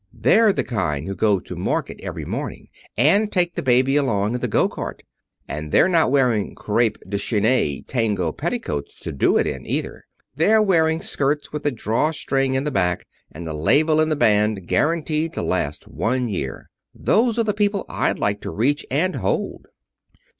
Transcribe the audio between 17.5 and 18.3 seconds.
people I'd